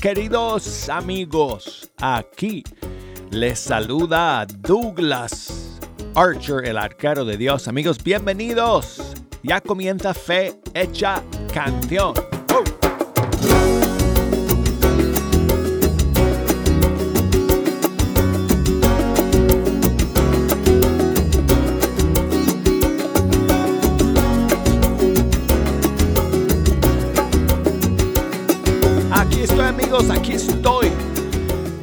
[0.00, 2.62] Queridos amigos, aquí
[3.30, 5.80] les saluda Douglas
[6.14, 7.68] Archer, el arquero de Dios.
[7.68, 9.14] Amigos, bienvenidos.
[9.42, 11.22] Ya comienza Fe Hecha
[11.52, 12.33] Canción.
[29.94, 30.90] Aquí estoy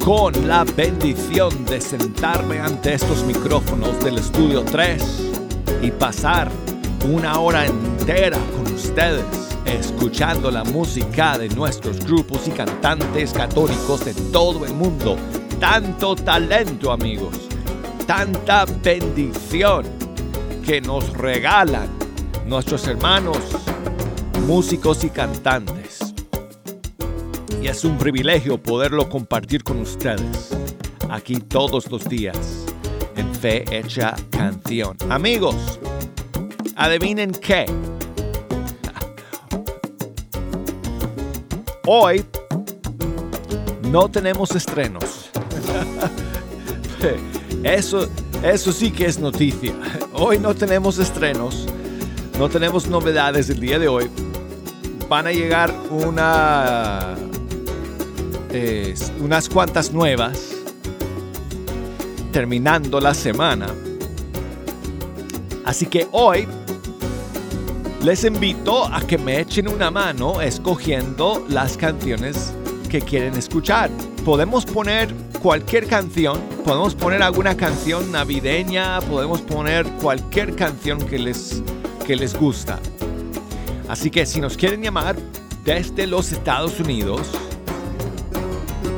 [0.04, 5.30] con la bendición de sentarme ante estos micrófonos del estudio 3
[5.80, 6.50] y pasar
[7.10, 9.24] una hora entera con ustedes
[9.64, 15.16] escuchando la música de nuestros grupos y cantantes católicos de todo el mundo.
[15.58, 17.48] Tanto talento amigos,
[18.06, 19.86] tanta bendición
[20.66, 21.88] que nos regalan
[22.46, 23.38] nuestros hermanos
[24.46, 26.11] músicos y cantantes
[27.62, 30.50] y es un privilegio poderlo compartir con ustedes
[31.08, 32.66] aquí todos los días
[33.14, 34.96] en Fe Hecha Canción.
[35.08, 35.78] Amigos,
[36.74, 37.66] adivinen qué.
[41.86, 42.24] Hoy
[43.90, 45.30] no tenemos estrenos.
[47.64, 48.08] Eso,
[48.42, 49.72] eso sí que es noticia.
[50.14, 51.68] Hoy no tenemos estrenos,
[52.38, 54.10] no tenemos novedades el día de hoy.
[55.08, 57.16] Van a llegar una
[59.20, 60.52] unas cuantas nuevas
[62.32, 63.66] terminando la semana.
[65.64, 66.48] Así que hoy
[68.02, 72.52] les invito a que me echen una mano escogiendo las canciones
[72.90, 73.90] que quieren escuchar.
[74.24, 81.62] Podemos poner cualquier canción, podemos poner alguna canción navideña, podemos poner cualquier canción que les,
[82.06, 82.80] que les gusta.
[83.88, 85.16] Así que si nos quieren llamar
[85.64, 87.30] desde los Estados Unidos,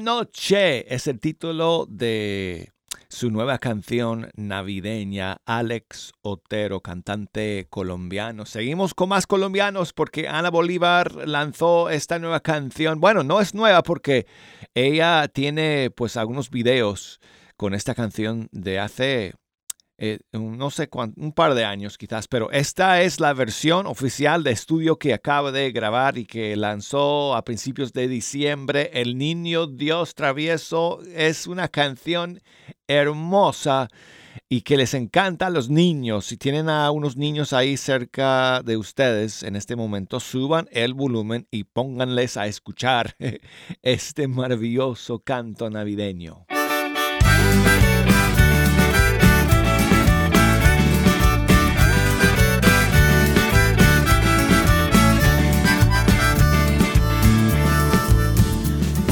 [0.00, 2.72] Noche es el título de
[3.10, 8.46] su nueva canción navideña, Alex Otero, cantante colombiano.
[8.46, 12.98] Seguimos con más colombianos porque Ana Bolívar lanzó esta nueva canción.
[12.98, 14.26] Bueno, no es nueva porque
[14.74, 17.20] ella tiene pues algunos videos
[17.58, 19.34] con esta canción de hace
[19.96, 24.42] eh, no sé cuánto, un par de años quizás, pero esta es la versión oficial
[24.42, 28.90] de estudio que acaba de grabar y que lanzó a principios de diciembre.
[28.92, 32.40] El Niño Dios Travieso es una canción
[32.88, 33.88] hermosa
[34.48, 36.26] y que les encanta a los niños.
[36.26, 41.46] Si tienen a unos niños ahí cerca de ustedes en este momento, suban el volumen
[41.50, 43.16] y pónganles a escuchar
[43.82, 46.46] este maravilloso canto navideño.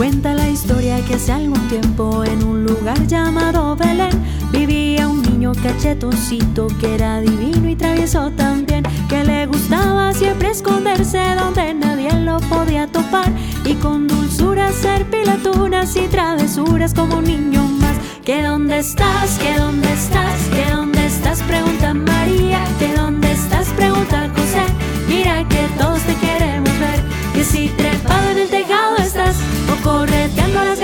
[0.03, 4.11] Cuenta la historia que hace algún tiempo en un lugar llamado Belén
[4.51, 11.21] vivía un niño cachetoncito que era divino y travieso también, que le gustaba siempre esconderse
[11.39, 13.31] donde nadie lo podía topar
[13.65, 17.97] y con dulzura hacer pilatunas y travesuras como un niño más.
[18.25, 19.39] ¿Que dónde estás?
[19.39, 20.41] ¿Que dónde estás?
[20.53, 21.41] ¿Que dónde estás?
[21.45, 22.65] Pregunta María.
[22.81, 23.69] ¿Que dónde estás?
[23.77, 24.65] Pregunta José.
[25.07, 27.01] Mira que todos te queremos ver.
[27.35, 27.69] Que si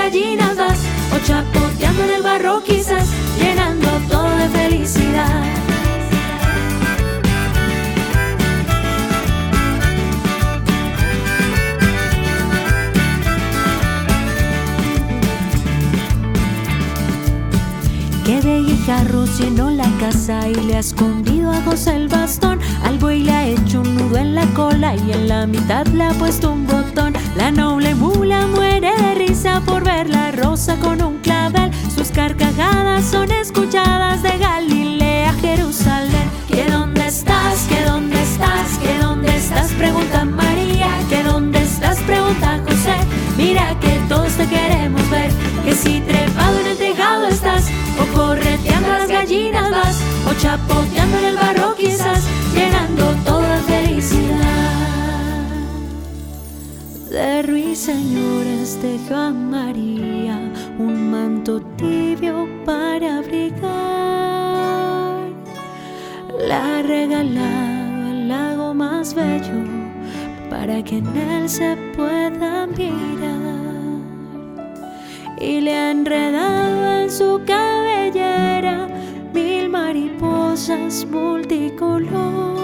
[0.08, 0.79] gallinas vas,
[1.15, 3.06] o chapoteando en el barro quizás,
[3.38, 5.43] llenando todo de felicidad.
[18.24, 22.58] Que de guijarros llenó la casa y le ha escondido a José el bastón.
[22.82, 26.05] Al buey le ha hecho un nudo en la cola y en la mitad le
[26.05, 27.07] ha puesto un botón.
[27.39, 31.71] La noble mula muere de risa por ver la rosa con un clavel.
[31.95, 36.29] Sus carcajadas son escuchadas de Galilea Jerusalén.
[36.49, 37.69] ¿Que dónde estás?
[37.69, 38.79] ¿Que dónde estás?
[38.79, 39.71] ¿Que dónde estás?
[39.75, 40.89] Pregunta María.
[41.09, 41.99] ¿Que dónde estás?
[42.01, 42.97] Pregunta José.
[43.37, 45.31] Mira que todos te queremos ver.
[45.65, 47.69] Que si trepado en el tejado estás
[48.01, 53.38] o correteando las gallinas vas, o chapoteando en el barro quizás, llenando toda
[57.10, 60.38] De ruiseñores de Juan María,
[60.79, 63.70] un manto tibio para abrigar.
[66.46, 69.65] La regalaba el lago más bello
[70.50, 73.48] para que en él se pueda mirar
[75.41, 78.86] y le ha enredado en su cabellera
[79.32, 82.58] mil mariposas multicolor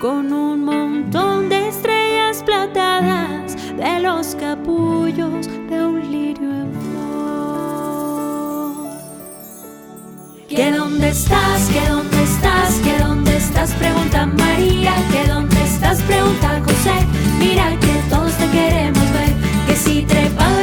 [0.00, 2.05] con un montón de estrellas
[2.42, 8.06] platadas de los capullos de un lirio en flor.
[10.48, 11.68] ¿Que dónde estás?
[11.68, 12.74] ¿Que dónde estás?
[12.84, 13.72] ¿Que dónde estás?
[13.74, 14.94] Pregunta María.
[15.12, 16.00] ¿Que dónde estás?
[16.02, 16.94] Pregunta José.
[17.38, 19.34] Mira que todos te queremos ver.
[19.66, 20.56] Que si trepado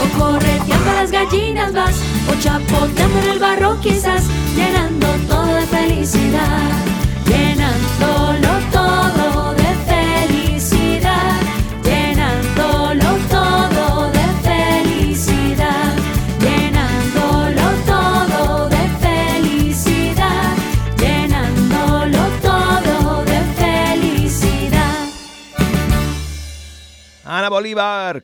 [0.00, 1.96] o correteando a las gallinas vas,
[2.30, 4.07] o chapoteando en el barro quizás,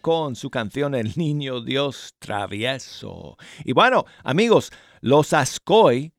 [0.01, 3.37] Con su canción El Niño Dios Travieso.
[3.63, 4.73] Y bueno, amigos,
[5.03, 6.15] los Ascoy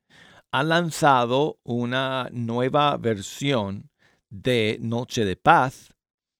[0.51, 3.89] han lanzado una nueva versión
[4.29, 5.91] de Noche de Paz.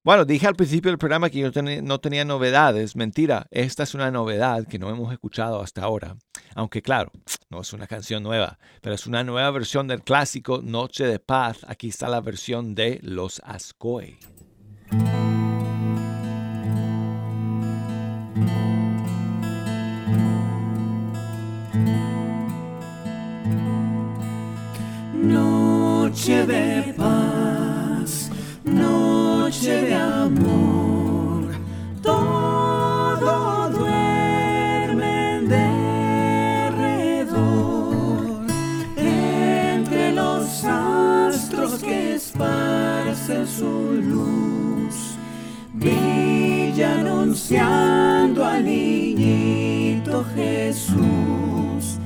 [0.03, 1.49] Bueno, dije al principio del programa que yo
[1.81, 2.95] no tenía novedades.
[2.95, 6.15] Mentira, esta es una novedad que no hemos escuchado hasta ahora.
[6.53, 7.11] Aunque claro,
[7.49, 11.65] no es una canción nueva, pero es una nueva versión del clásico Noche de Paz.
[11.67, 14.19] Aquí está la versión de Los Ascoy.
[26.15, 28.31] Noche de paz,
[28.63, 31.53] noche de amor,
[32.01, 37.25] todo duerme en derredor,
[38.95, 45.17] entre los astros que esparcen su luz,
[45.73, 51.99] brilla anunciando al niñito Jesús.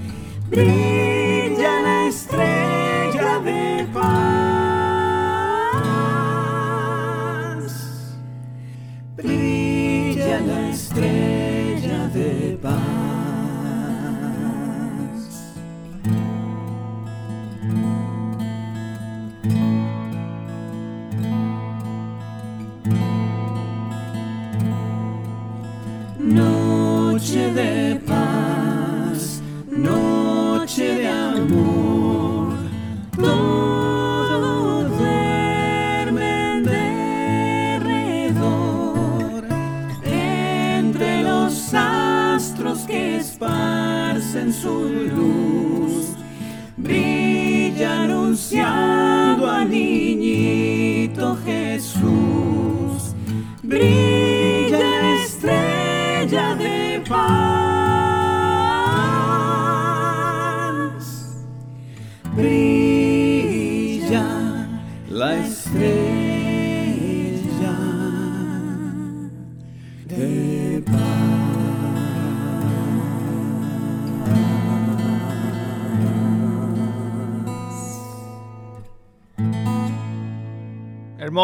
[0.50, 2.79] Brilla la estrella
[10.94, 11.49] Brilla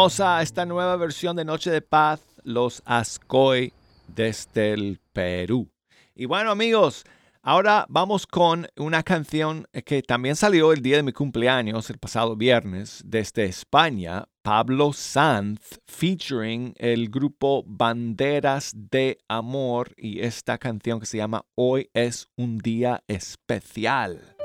[0.06, 3.72] Hermosa esta nueva versión de Noche de Paz, los Ascoy
[4.06, 5.68] desde el Perú.
[6.14, 7.02] Y bueno amigos,
[7.42, 12.36] ahora vamos con una canción que también salió el día de mi cumpleaños, el pasado
[12.36, 21.06] viernes, desde España, Pablo Sanz, featuring el grupo Banderas de Amor y esta canción que
[21.06, 24.36] se llama Hoy es un día especial.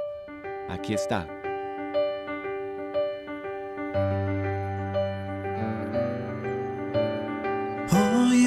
[0.69, 1.40] Aquí está.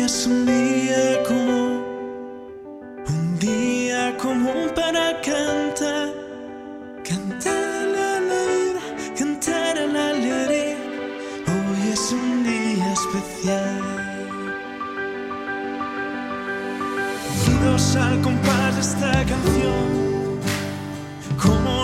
[0.04, 1.82] Es un día común,
[3.08, 6.12] un día común para cantar,
[7.08, 10.76] cantar la alegría, cantar la alegría.
[11.48, 13.80] Hoy es un día especial.
[17.46, 20.40] Unidos al compás de esta canción,
[21.42, 21.83] ¿cómo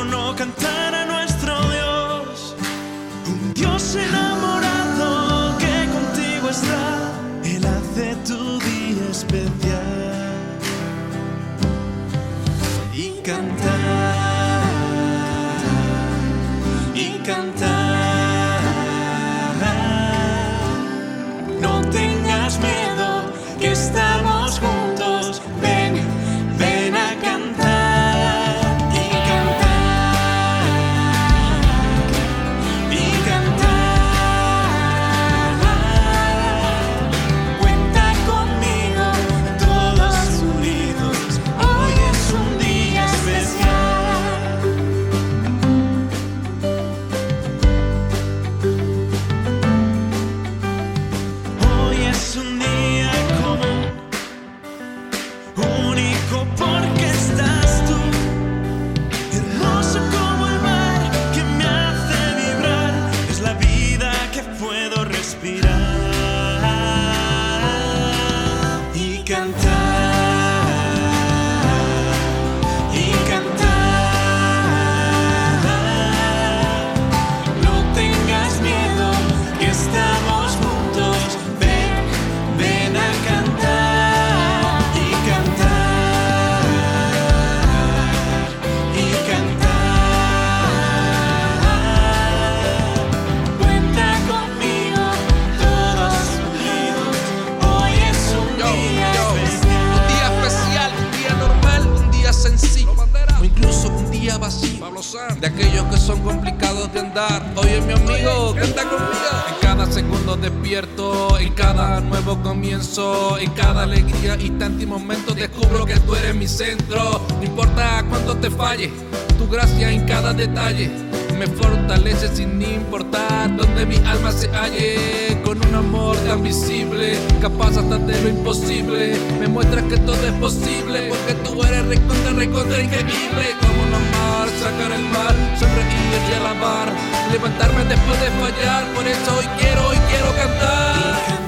[112.70, 117.20] comienzo, en cada alegría, instante y momento descubro que tú eres mi centro.
[117.36, 118.92] No importa cuánto te falle,
[119.38, 120.88] tu gracia en cada detalle
[121.36, 125.42] me fortalece sin importar donde mi alma se halle.
[125.44, 129.18] Con un amor tan visible, capaz hasta de lo imposible.
[129.40, 133.46] Me muestras que todo es posible, porque tú eres recontra, recontra increíble.
[133.62, 136.88] Como un amar, sacar el mar, sonreír y alabar.
[137.32, 141.39] Levantarme después de fallar, por eso hoy quiero, hoy quiero cantar.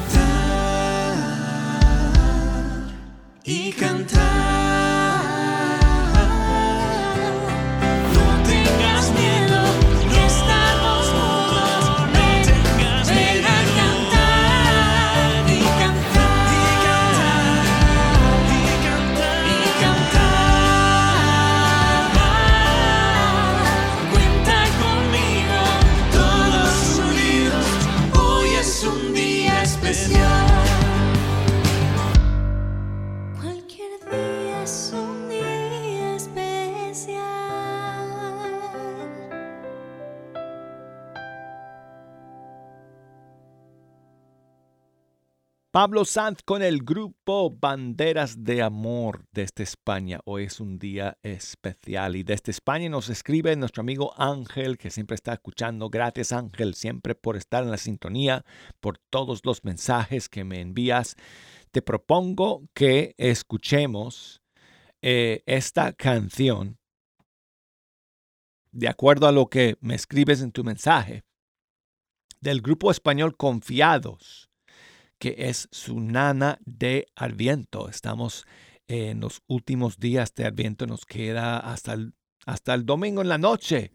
[45.72, 50.20] Pablo Sanz con el grupo Banderas de Amor desde España.
[50.26, 55.14] Hoy es un día especial y desde España nos escribe nuestro amigo Ángel que siempre
[55.14, 55.88] está escuchando.
[55.88, 58.44] Gracias Ángel siempre por estar en la sintonía,
[58.80, 61.16] por todos los mensajes que me envías.
[61.70, 64.42] Te propongo que escuchemos
[65.00, 66.76] eh, esta canción
[68.72, 71.22] de acuerdo a lo que me escribes en tu mensaje
[72.42, 74.51] del grupo español Confiados
[75.22, 77.88] que es su nana de Adviento.
[77.88, 78.44] Estamos
[78.88, 83.38] en los últimos días de Adviento, nos queda hasta el, hasta el domingo en la
[83.38, 83.92] noche.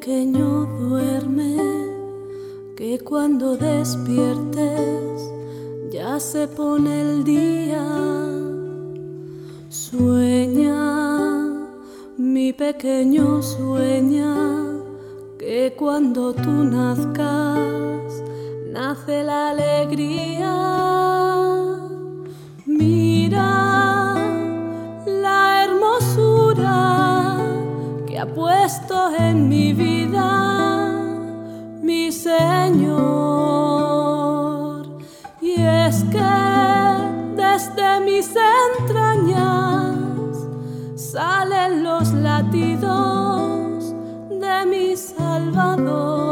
[0.00, 1.58] Pequeño duerme,
[2.74, 5.30] que cuando despiertes
[5.90, 7.84] ya se pone el día.
[9.68, 11.52] Sueña,
[12.16, 14.80] mi pequeño sueña,
[15.38, 18.22] que cuando tú nazcas
[18.72, 20.56] nace la alegría.
[22.64, 24.14] Mira
[25.04, 27.36] la hermosura
[28.06, 29.74] que ha puesto en mi
[31.82, 33.00] mi Señor.
[35.40, 36.20] Y es que
[37.36, 38.34] desde mis
[38.78, 39.96] entrañas
[40.96, 43.94] salen los latidos
[44.30, 46.30] de mi Salvador.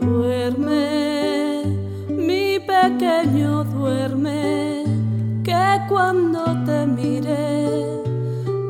[0.00, 1.62] Duerme,
[2.08, 4.84] mi pequeño, duerme,
[5.44, 7.98] que cuando te mire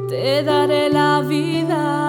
[0.08, 2.07] te daré la vida.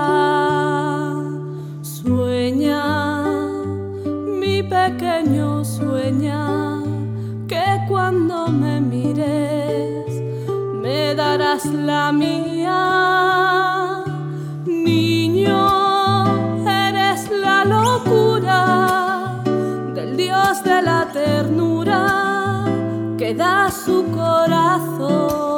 [11.10, 12.84] Me darás la mía.
[14.66, 15.62] Niño,
[16.68, 19.42] eres la locura
[19.96, 22.66] del Dios de la ternura
[23.18, 25.49] que da su corazón.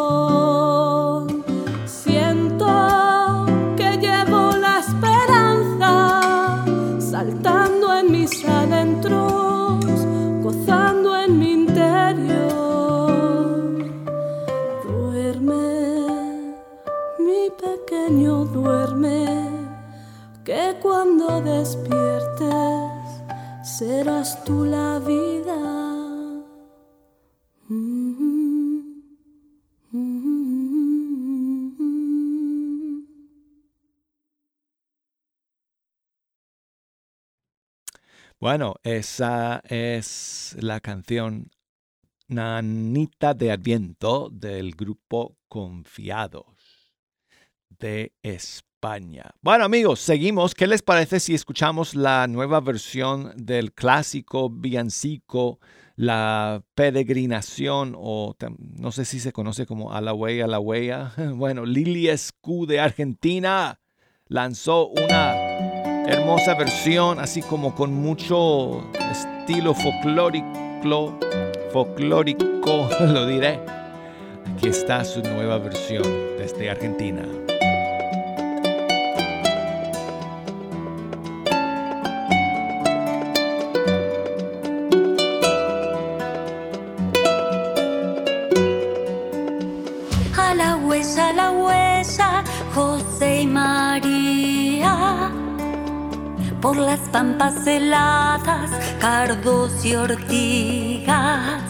[23.64, 25.58] Serás tú la vida.
[38.40, 41.52] Bueno, esa es la canción
[42.28, 46.92] Nanita de Adviento del grupo Confiados
[47.70, 48.71] de España.
[49.42, 50.56] Bueno amigos, seguimos.
[50.56, 55.60] ¿Qué les parece si escuchamos la nueva versión del clásico villancico
[55.96, 61.14] La Peregrinación o no sé si se conoce como A la Huella, A la Huella?
[61.36, 63.80] Bueno, Lili Escu de Argentina
[64.28, 65.36] lanzó una
[66.08, 71.20] Hermosa versión, así como con mucho estilo folclórico,
[71.72, 73.60] folclórico, lo diré.
[74.56, 76.04] Aquí está su nueva versión
[76.38, 77.24] desde Argentina.
[96.72, 101.62] Por las pampas heladas, cardos y ortigas.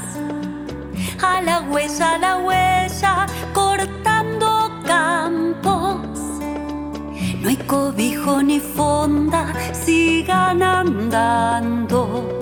[1.23, 6.05] A la huella, a la huella, cortando campos.
[7.39, 12.40] No hay cobijo ni fonda, sigan andando.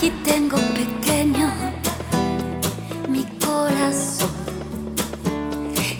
[0.00, 1.52] Aquí tengo pequeño
[3.06, 4.30] mi corazón.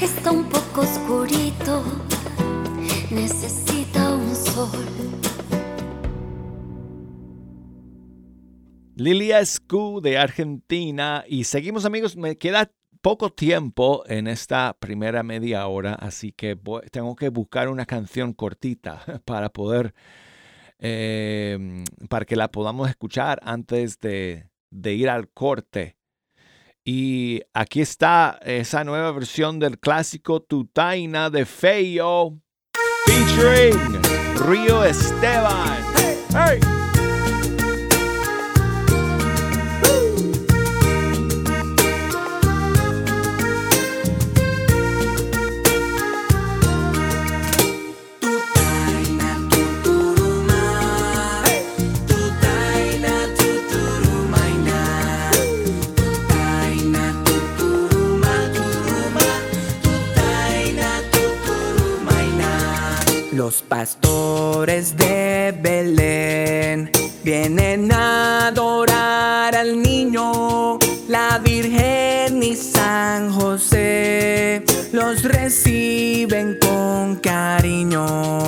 [0.01, 1.85] Está un poco oscurito,
[3.11, 4.87] necesita un sol.
[8.97, 11.23] Lilia Scu de Argentina.
[11.29, 16.59] Y seguimos amigos, me queda poco tiempo en esta primera media hora, así que
[16.91, 19.93] tengo que buscar una canción cortita para poder,
[20.81, 25.97] eh, para que la podamos escuchar antes de, de ir al corte.
[26.85, 32.33] Y aquí está esa nueva versión del clásico Tutaina de Feyo,
[33.07, 34.01] featuring
[34.49, 35.85] Río Esteban.
[35.95, 36.80] Hey, hey.
[63.51, 66.89] Los pastores de Belén
[67.25, 78.39] vienen a adorar al niño, la Virgen y San José los reciben con cariño.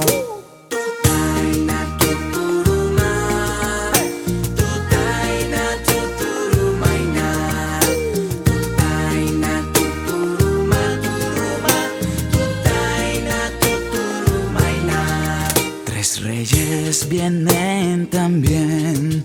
[17.09, 19.25] Vienen también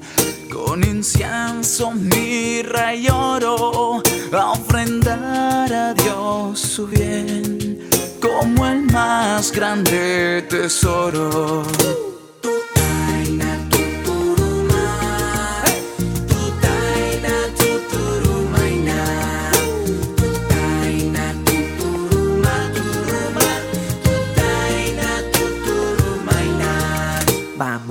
[0.49, 4.01] con incienso, mirra y oro
[4.31, 7.77] a ofrendar a Dios su bien
[8.21, 11.63] como el más grande tesoro.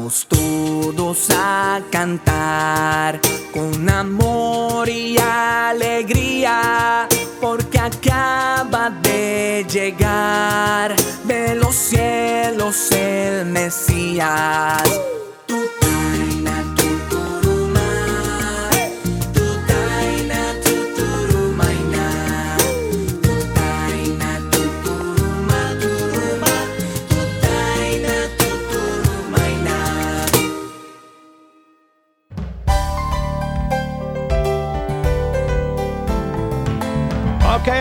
[0.07, 3.21] Todos a cantar
[3.53, 7.09] con amor y alegría,
[7.41, 14.81] porque acaba de llegar de los cielos el Mesías.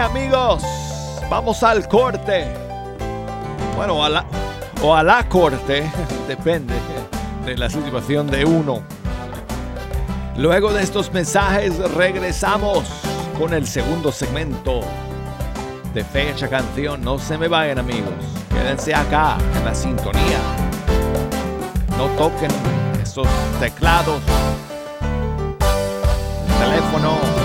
[0.06, 0.64] Amigos,
[1.30, 2.46] vamos al corte.
[3.76, 3.96] Bueno,
[4.82, 5.90] o a la corte,
[6.28, 6.76] depende
[7.46, 8.84] de la situación de uno.
[10.38, 12.84] Luego de estos mensajes regresamos
[13.38, 14.82] con el segundo segmento
[15.94, 17.02] de Fecha Canción.
[17.04, 18.14] No se me vayan amigos,
[18.50, 20.40] quédense acá en la sintonía.
[21.98, 22.52] No toquen
[23.02, 23.28] esos
[23.60, 24.22] teclados,
[26.48, 27.45] el teléfono.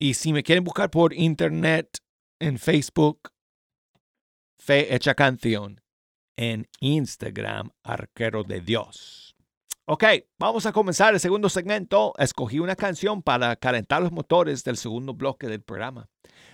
[0.00, 1.98] Y si me quieren buscar por internet,
[2.40, 3.30] en Facebook,
[4.58, 5.80] Fe Hecha Canción
[6.36, 9.27] en Instagram, Arquero de Dios.
[9.90, 10.04] Ok,
[10.38, 12.12] vamos a comenzar el segundo segmento.
[12.18, 16.10] Escogí una canción para calentar los motores del segundo bloque del programa.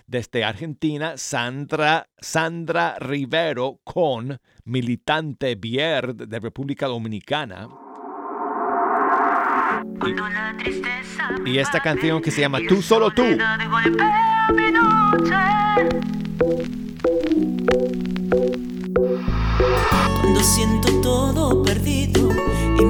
[0.07, 7.67] Desde Argentina, Sandra, Sandra Rivero con Militante Bierd de República Dominicana.
[11.45, 13.25] Y, y esta canción que se llama Tú Solo Tú.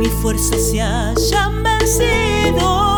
[0.04, 2.95] Fuerzas se hayan vencido.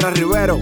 [0.00, 0.58] Sandra Rivero.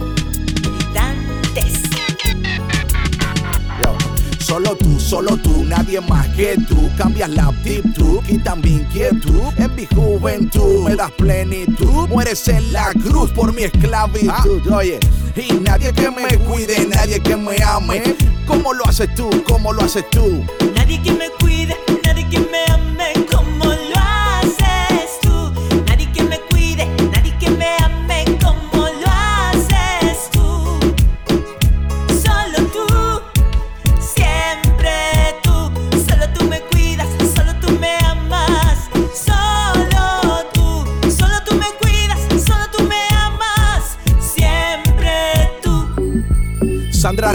[3.83, 3.97] Yo,
[4.41, 6.91] Solo tú, solo tú, nadie más que tú.
[6.97, 9.43] Cambias la actitud, quitas mi inquietud.
[9.57, 12.09] En mi juventud me das plenitud.
[12.09, 14.73] Mueres en la cruz por mi esclavitud.
[14.73, 14.99] Oye,
[15.37, 18.03] y nadie que me cuide, nadie que me ame.
[18.45, 19.31] ¿Cómo lo haces tú?
[19.47, 20.45] ¿Cómo lo haces tú?
[20.75, 22.88] Nadie que me cuide, nadie que me ame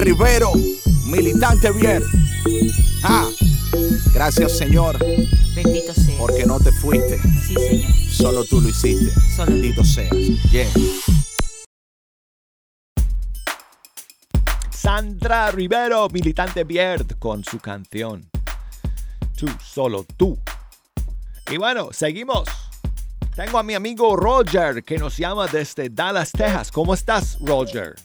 [0.03, 0.51] Rivero,
[1.05, 2.03] militante bien.
[3.03, 3.25] Ah,
[4.13, 4.97] gracias Señor,
[5.55, 6.17] Bendito sea.
[6.17, 7.21] porque no te fuiste.
[7.41, 7.91] Sí, Señor.
[8.11, 9.11] Solo tú lo hiciste.
[9.35, 9.51] Solo.
[9.51, 10.11] Bendito seas.
[10.51, 10.67] Yeah.
[14.71, 18.29] Sandra Rivero, militante Bierd, con su canción
[19.37, 20.37] Tú, solo tú.
[21.49, 22.49] Y bueno, seguimos.
[23.35, 26.71] Tengo a mi amigo Roger que nos llama desde Dallas, Texas.
[26.71, 27.95] ¿Cómo estás, Roger?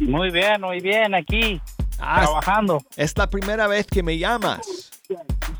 [0.00, 1.60] Muy bien, muy bien, aquí,
[1.98, 2.82] Ah, trabajando.
[2.96, 4.90] es la primera vez que me llamas.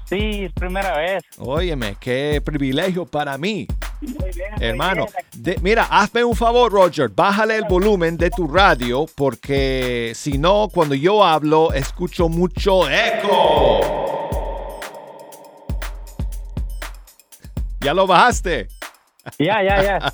[0.09, 1.23] Sí, es primera vez.
[1.39, 3.67] Óyeme, qué privilegio para mí.
[4.01, 4.53] Muy bien.
[4.57, 5.45] muy Hermano, bien.
[5.45, 10.69] de- mira, hazme un favor, Roger, bájale el volumen de tu radio porque si no,
[10.73, 13.81] cuando yo hablo, escucho mucho eco.
[17.81, 18.69] ¿Ya lo bajaste?
[19.39, 20.13] Ya, ya, ya.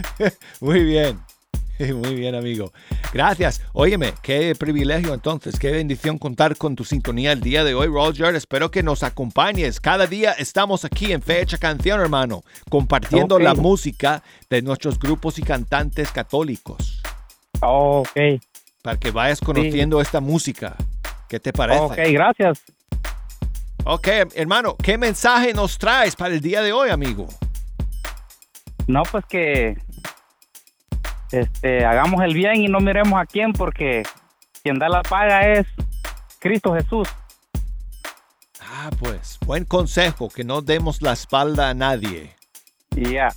[0.60, 1.20] Muy bien,
[1.78, 2.72] muy bien, amigo.
[3.12, 3.60] Gracias.
[3.72, 8.34] Óyeme, qué privilegio entonces, qué bendición contar con tu sintonía el día de hoy, Roger.
[8.36, 9.80] Espero que nos acompañes.
[9.80, 15.42] Cada día estamos aquí en Fecha Canción, hermano, compartiendo la música de nuestros grupos y
[15.42, 17.02] cantantes católicos,
[17.62, 18.16] Ok,
[18.82, 20.76] para que vayas conociendo esta música.
[21.28, 21.80] ¿Qué te parece?
[21.80, 22.62] ok, gracias.
[23.84, 27.28] ok, hermano, ¿qué mensaje nos traes para el día de hoy, amigo?
[28.86, 29.78] No, pues que
[31.32, 34.02] este, hagamos el bien y no miremos a quién, porque
[34.62, 35.66] quien da la paga es
[36.38, 37.08] Cristo Jesús.
[38.60, 42.34] Ah, pues, buen consejo, que no demos la espalda a nadie.
[42.92, 43.28] Ya,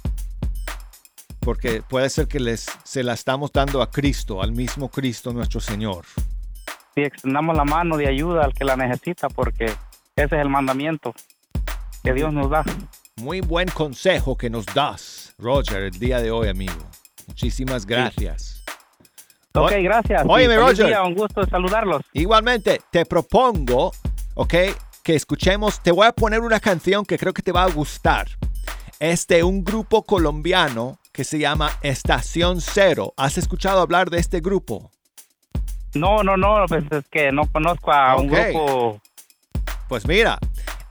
[1.40, 5.60] Porque puede ser que les, se la estamos dando a Cristo, al mismo Cristo nuestro
[5.60, 6.06] Señor.
[6.96, 11.14] si extendamos la mano de ayuda al que la necesita, porque ese es el mandamiento
[12.04, 12.64] que Dios nos da.
[13.18, 16.74] Muy buen consejo que nos das, Roger, el día de hoy, amigo.
[17.28, 18.64] Muchísimas gracias.
[19.54, 20.24] Ok, gracias.
[20.28, 20.88] Óyeme, Roger.
[20.88, 22.02] día, un gusto saludarlos.
[22.14, 23.92] Igualmente, te propongo,
[24.34, 24.54] ok,
[25.04, 28.28] que escuchemos, te voy a poner una canción que creo que te va a gustar.
[29.00, 33.14] Es de un grupo colombiano que se llama Estación Cero.
[33.18, 34.90] ¿Has escuchado hablar de este grupo?
[35.94, 39.00] No, no, no, pues es que no conozco a un grupo.
[39.88, 40.40] Pues mira,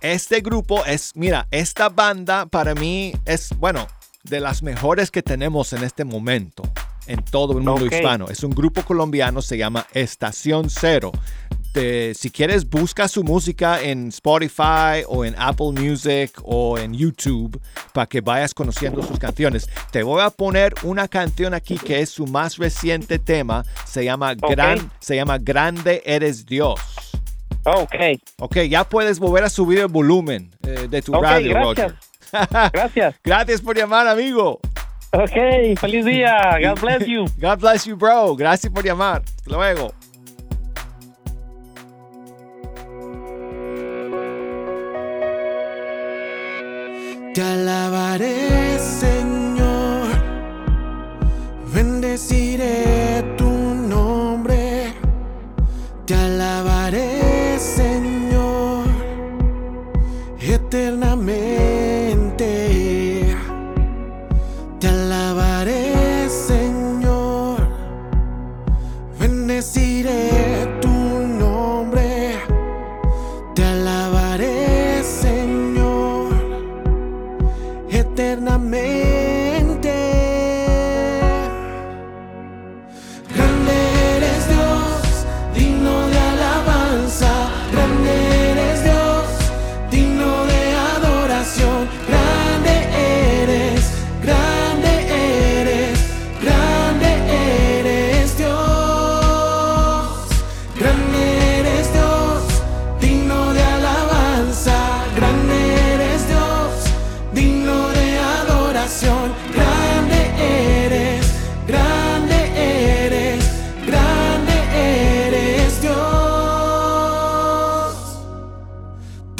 [0.01, 3.89] este grupo es, mira, esta banda para mí es, bueno,
[4.23, 6.63] de las mejores que tenemos en este momento
[7.07, 8.29] en todo el mundo hispano.
[8.29, 11.11] Es un grupo colombiano, se llama Estación Cero.
[11.73, 17.61] Te- si quieres, busca su música en Spotify o en Apple Music o en YouTube
[17.93, 19.69] para que vayas conociendo sus canciones.
[19.91, 23.65] Te voy a poner una canción aquí que es su más reciente tema.
[23.87, 24.35] Se llama.
[24.35, 26.79] Gran, se llama Grande Eres Dios.
[27.65, 27.95] Ok,
[28.41, 31.93] Ok, ya puedes volver a subir el volumen eh, de tu radio, gracias.
[31.93, 32.12] Roger.
[32.73, 33.15] Gracias.
[33.25, 34.61] Gracias por llamar, amigo.
[35.13, 36.59] Ok, feliz día.
[36.63, 37.27] God bless you.
[37.39, 38.35] God bless you, bro.
[38.35, 39.23] Gracias por llamar.
[39.23, 39.93] Hasta luego.
[47.35, 48.62] Te alabaré,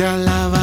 [0.03, 0.62] Te alabaré,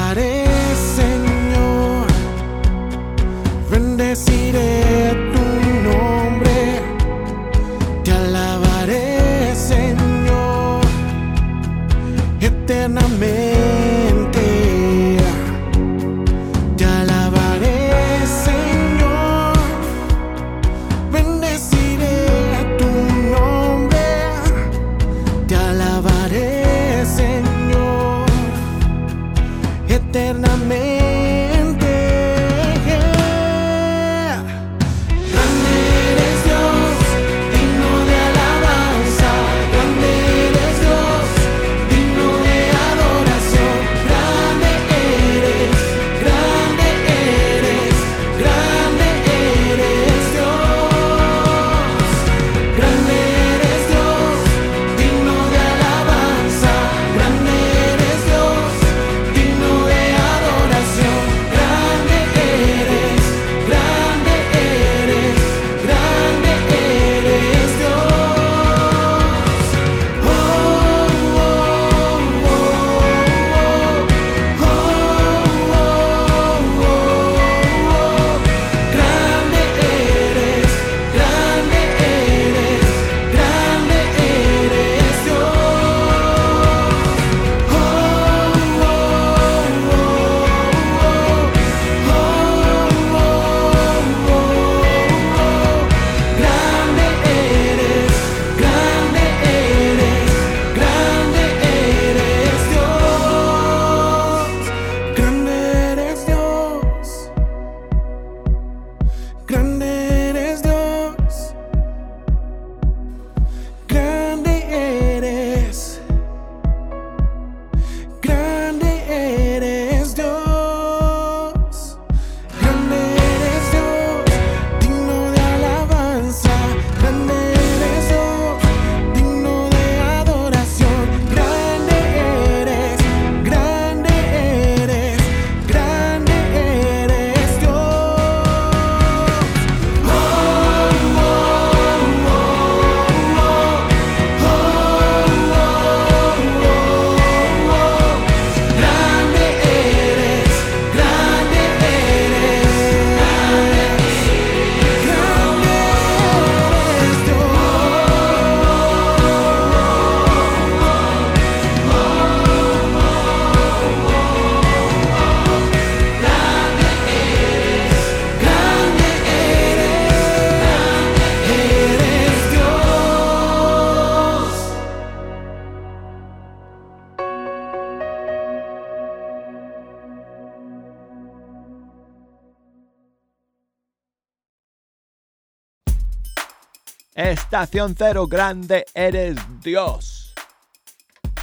[187.52, 190.36] Estación Cero Grande, eres Dios.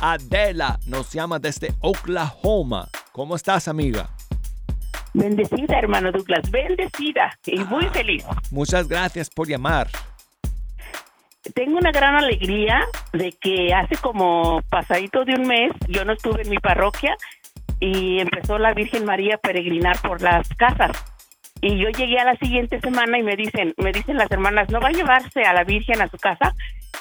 [0.00, 2.86] Adela nos llama desde Oklahoma.
[3.10, 4.08] ¿Cómo estás, amiga?
[5.14, 8.24] Bendecida, hermano Douglas, bendecida y muy feliz.
[8.52, 9.88] Muchas gracias por llamar.
[11.56, 16.42] Tengo una gran alegría de que hace como pasadito de un mes yo no estuve
[16.42, 17.16] en mi parroquia
[17.80, 21.15] y empezó la Virgen María a peregrinar por las casas.
[21.60, 24.80] Y yo llegué a la siguiente semana y me dicen, me dicen las hermanas, ¿no
[24.80, 26.54] va a llevarse a la Virgen a su casa?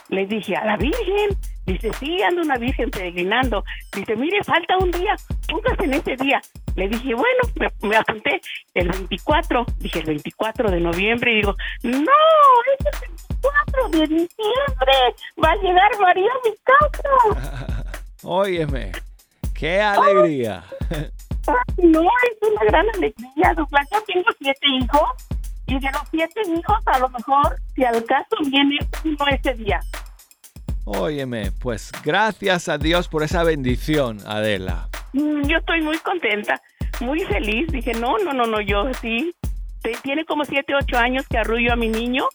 [0.10, 1.38] Les dije, ¿a la Virgen?
[1.66, 3.64] Dice, sí, anda una Virgen peregrinando.
[3.94, 5.16] Dice, mire, falta un día,
[5.48, 6.42] póngase en ese día.
[6.76, 8.40] Le dije, bueno, me, me apunté
[8.74, 9.66] el 24.
[9.80, 11.32] Dije, el 24 de noviembre.
[11.32, 12.12] Y digo, no,
[12.80, 14.94] es el 24 de diciembre.
[15.44, 17.92] Va a llegar María a mi casa.
[18.24, 18.92] Óyeme,
[19.54, 20.64] qué alegría.
[21.48, 23.88] Ay, no, es una gran alegría, Douglas.
[23.92, 25.10] Yo tengo siete hijos
[25.68, 29.80] y de los siete hijos, a lo mejor, si al caso viene uno ese día.
[30.86, 34.90] Óyeme, pues gracias a Dios por esa bendición, Adela.
[35.14, 36.62] Mm, Yo estoy muy contenta,
[37.00, 37.68] muy feliz.
[37.72, 39.34] Dije, no, no, no, no, yo sí.
[40.04, 42.28] Tiene como siete, ocho años que arrullo a mi niño.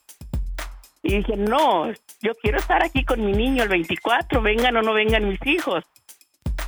[1.02, 1.90] Y dije, no,
[2.20, 5.84] yo quiero estar aquí con mi niño el 24, vengan o no vengan mis hijos.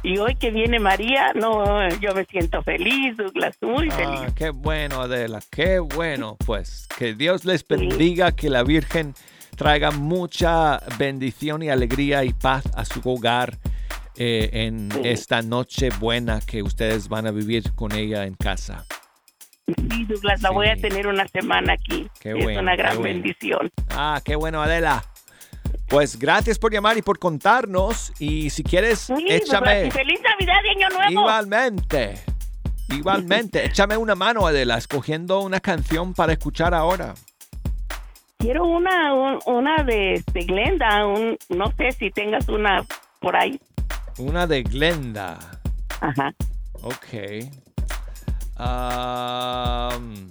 [0.04, 4.34] Y hoy que viene María, no, yo me siento feliz, Douglas, muy Ah, feliz.
[4.34, 6.36] qué bueno, Adela, qué bueno.
[6.44, 9.14] Pues que Dios les bendiga, que la Virgen
[9.56, 13.58] traiga mucha bendición y alegría y paz a su hogar
[14.16, 15.00] eh, en Sí.
[15.04, 18.84] esta noche buena que ustedes van a vivir con ella en casa.
[19.66, 22.08] Sí, Douglas, la voy a tener una semana aquí.
[22.20, 23.14] Qué es bueno, una gran bueno.
[23.22, 23.70] bendición.
[23.90, 25.04] Ah, qué bueno, Adela.
[25.92, 28.14] Pues gracias por llamar y por contarnos.
[28.18, 31.10] Y si quieres, Sí, échame feliz Navidad y Año Nuevo.
[31.10, 32.14] igualmente.
[32.88, 37.12] Igualmente, échame una mano, Adela, escogiendo una canción para escuchar ahora.
[38.38, 42.86] Quiero una, un- una de, de Glenda, un, no sé si tengas una
[43.20, 43.60] por ahí.
[44.16, 45.38] Una de Glenda.
[46.00, 46.32] Ajá.
[46.80, 47.50] Ok.
[48.56, 50.30] Am,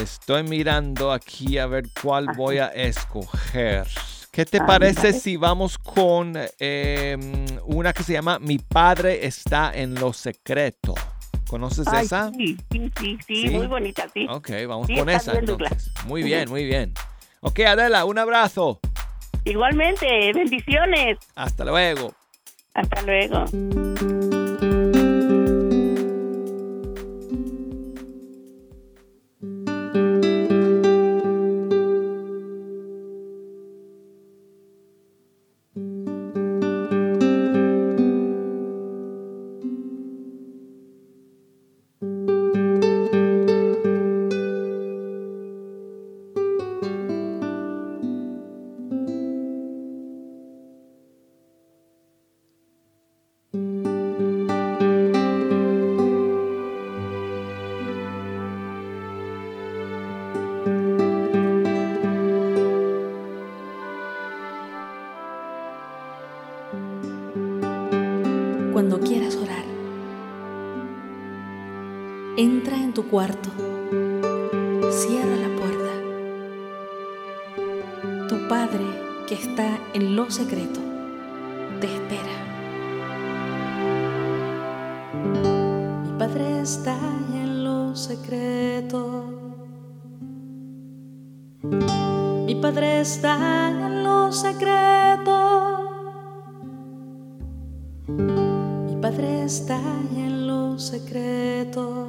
[0.00, 3.86] estoy mirando aquí a ver cuál voy a escoger.
[4.30, 9.72] ¿Qué te Ah, parece si vamos con em, una que se llama Mi padre está
[9.74, 10.94] en lo secreto?
[11.48, 12.30] ¿Conoces Ay, esa?
[12.30, 14.26] Sí, sí, sí, sí, muy bonita, sí.
[14.28, 15.56] Ok, vamos Sí, con esa bien.
[16.06, 16.92] Muy bien, muy bien.
[17.40, 18.80] Ok, Adela, un abrazo.
[19.44, 21.18] Igualmente, bendiciones.
[21.34, 22.12] Hasta luego.
[22.74, 24.27] Hasta luego.
[92.60, 95.36] Padre está en lo secreto.
[98.08, 99.78] Mi Padre está
[100.16, 102.08] en lo secreto.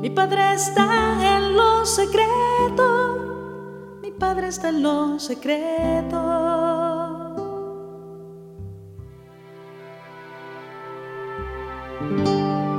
[0.00, 2.88] Mi Padre está en lo secreto.
[4.02, 6.22] Mi Padre está en lo secreto.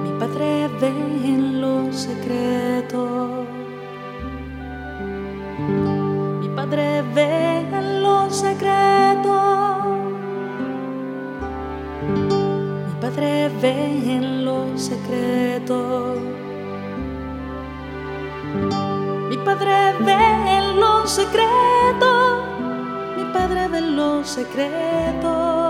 [0.04, 2.57] Mi Padre ve en lo secreto.
[13.62, 13.74] Ve
[14.16, 16.16] en lo secreto.
[19.30, 20.14] Mi Padre ve
[20.58, 22.44] en lo secreto.
[23.18, 25.67] Mi Padre ve en lo secreto.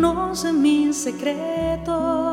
[0.00, 2.27] Conoce mis secretos.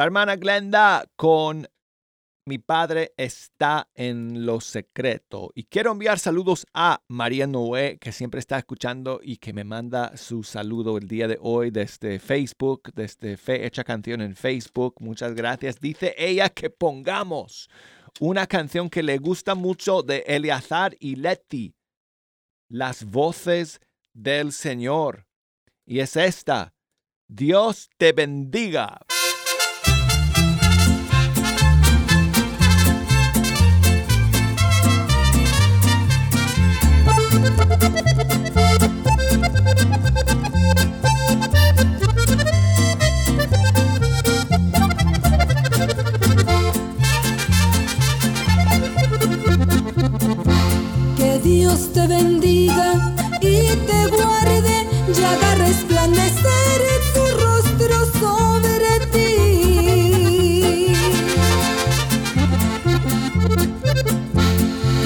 [0.00, 1.68] La hermana Glenda con
[2.46, 5.50] Mi Padre está en lo secreto.
[5.54, 10.16] Y quiero enviar saludos a María Noé, que siempre está escuchando y que me manda
[10.16, 14.94] su saludo el día de hoy desde Facebook, desde Fe Hecha Canción en Facebook.
[15.00, 15.78] Muchas gracias.
[15.80, 17.68] Dice ella que pongamos
[18.20, 21.74] una canción que le gusta mucho de Eleazar y Leti,
[22.70, 23.82] Las voces
[24.14, 25.26] del Señor.
[25.84, 26.72] Y es esta.
[27.28, 28.98] Dios te bendiga.
[52.10, 54.76] Bendiga y te guarde
[55.16, 56.78] y haga resplandecer
[57.14, 59.32] su rostro sobre ti.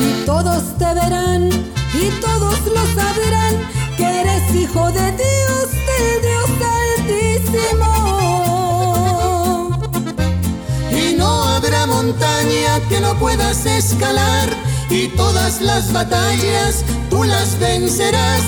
[0.06, 1.42] Y todos te verán
[2.04, 3.54] y todos lo sabrán
[3.98, 6.50] que eres hijo de Dios, del Dios
[6.80, 7.92] Altísimo.
[10.90, 14.48] Y no habrá montaña que no puedas escalar
[14.90, 18.42] y todas las batallas tú las vencerás.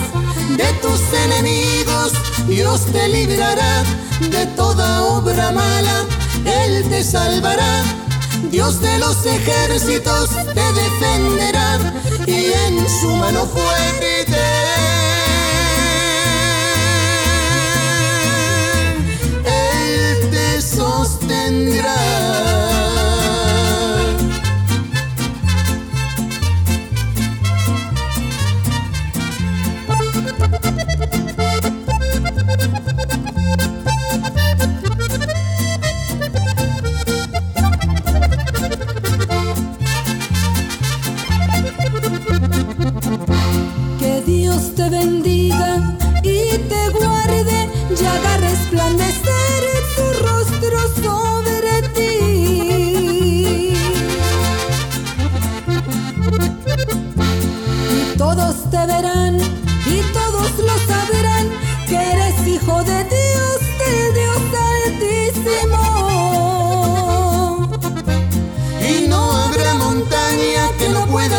[0.56, 2.12] De tus enemigos
[2.46, 3.84] Dios te librará
[4.20, 6.04] de toda obra mala,
[6.44, 7.82] Él te salvará.
[8.50, 11.78] Dios de los ejércitos te defenderá
[12.26, 14.24] y en su mano fuerte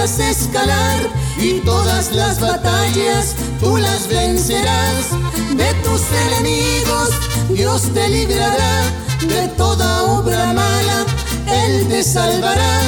[0.08, 1.00] escalar
[1.38, 5.10] y todas las batallas tú las vencerás.
[5.56, 7.10] De tus enemigos
[7.50, 8.84] Dios te librará
[9.28, 11.06] de toda obra mala
[11.48, 12.80] Él te salvará.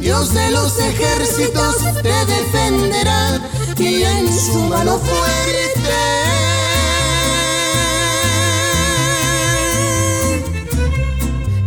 [0.00, 3.40] Dios de los ejércitos te defenderá
[3.78, 5.96] y en su mano fuerte.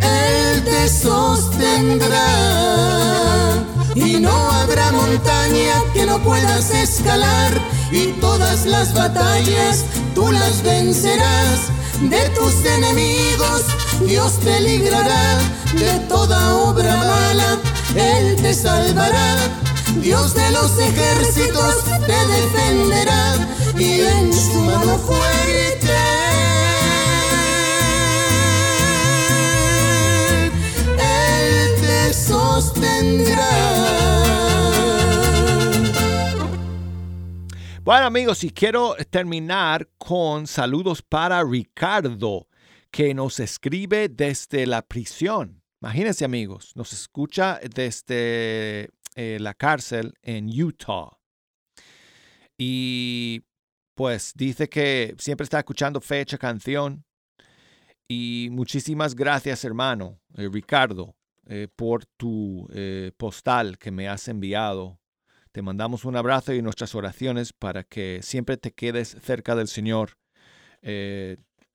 [0.01, 2.31] Él te sostendrá
[3.95, 7.51] y no habrá montaña que no puedas escalar.
[7.91, 9.85] Y todas las batallas
[10.15, 11.69] tú las vencerás.
[12.01, 13.63] De tus enemigos
[14.05, 15.39] Dios te librará.
[15.73, 17.59] De toda obra mala
[17.95, 19.35] Él te salvará.
[20.01, 21.75] Dios de los ejércitos
[22.07, 23.35] te defenderá.
[23.77, 25.90] Y en su mano fuerte
[37.83, 42.47] Bueno amigos, y quiero terminar con saludos para Ricardo,
[42.91, 45.63] que nos escribe desde la prisión.
[45.81, 51.09] Imagínense amigos, nos escucha desde eh, la cárcel en Utah.
[52.57, 53.41] Y
[53.95, 57.03] pues dice que siempre está escuchando fecha canción.
[58.07, 61.15] Y muchísimas gracias, hermano eh, Ricardo,
[61.47, 64.99] eh, por tu eh, postal que me has enviado.
[65.51, 70.17] Te mandamos un abrazo y nuestras oraciones para que siempre te quedes cerca del Señor.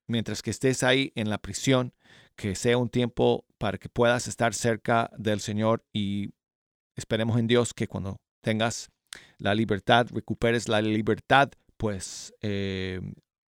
[0.08, 1.92] mientras que estés ahí en la prisión,
[2.36, 6.30] que sea un tiempo para que puedas estar cerca del Señor y
[6.96, 8.90] esperemos en Dios que cuando tengas
[9.38, 12.32] la libertad, recuperes la libertad, pues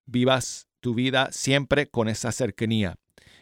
[0.07, 2.97] vivas tu vida siempre con esa cercanía.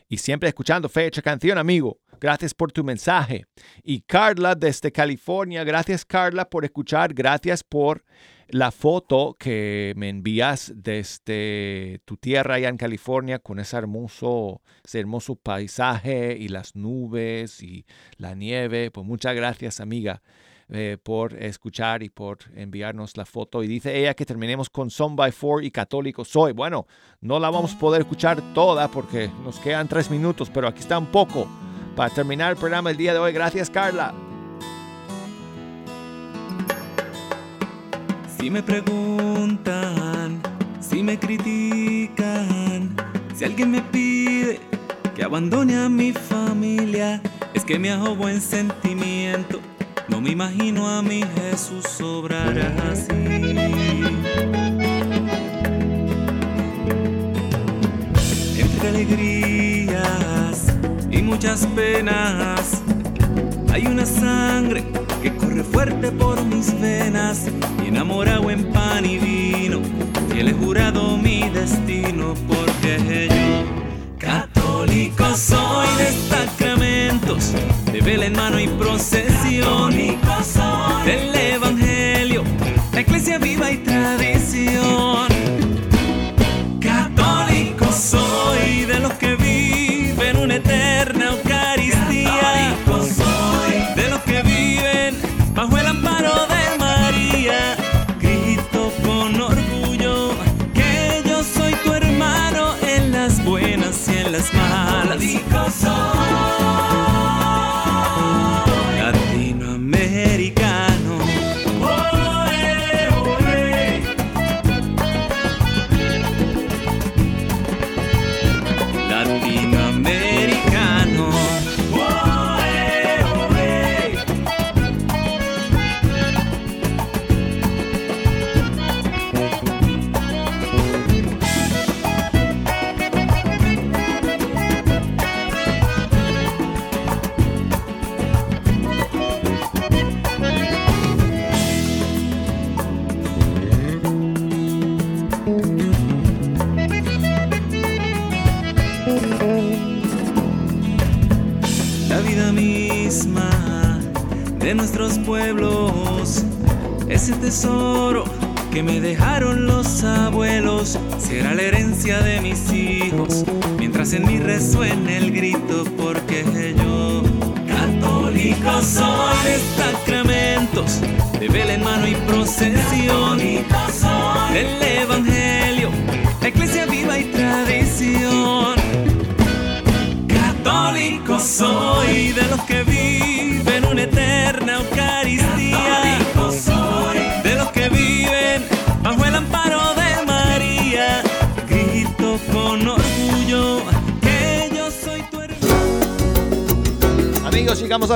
[0.08, 1.98] Y siempre escuchando Fecha Canción, amigo.
[2.20, 3.46] Gracias por tu mensaje.
[3.82, 8.04] Y Carla desde California, gracias Carla por escuchar, gracias por
[8.48, 15.00] la foto que me envías desde tu tierra allá en California con ese hermoso, ese
[15.00, 17.84] hermoso paisaje y las nubes y
[18.16, 18.92] la nieve.
[18.92, 20.22] Pues muchas gracias, amiga.
[20.68, 23.62] Eh, por escuchar y por enviarnos la foto.
[23.62, 26.52] Y dice ella que terminemos con Son by Four y Católico Soy.
[26.52, 26.88] Bueno,
[27.20, 30.98] no la vamos a poder escuchar toda porque nos quedan tres minutos, pero aquí está
[30.98, 31.46] un poco
[31.94, 33.32] para terminar el programa el día de hoy.
[33.32, 34.12] Gracias, Carla.
[38.36, 40.42] Si me preguntan,
[40.80, 42.96] si me critican,
[43.36, 44.58] si alguien me pide
[45.14, 47.22] que abandone a mi familia,
[47.54, 49.60] es que me hago buen sentimiento
[50.16, 52.58] no me imagino a mi Jesús obrar
[52.90, 53.12] así.
[58.58, 60.68] Entre alegrías
[61.10, 62.80] y muchas penas,
[63.70, 64.86] hay una sangre
[65.22, 67.48] que corre fuerte por mis venas,
[67.84, 69.82] y enamorado en pan y vino,
[70.34, 73.85] y he jurado mi destino, porque yo,
[74.18, 77.52] católico soy de sacramentos
[77.92, 79.92] de vela en mano y procesión
[81.04, 82.42] del Evangelio,
[82.92, 85.35] la iglesia viva y tradición.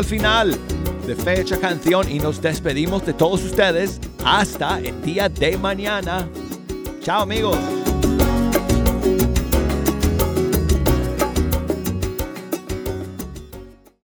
[0.01, 0.59] Al final
[1.07, 6.27] de Fecha Canción y nos despedimos de todos ustedes hasta el día de mañana.
[7.03, 7.80] Chao amigos.